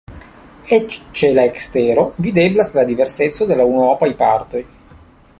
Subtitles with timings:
[0.77, 4.63] Eĉ ĉe la ekstero videblas la diverseco de la unuopaj partoj.